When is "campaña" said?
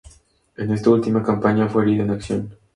1.21-1.69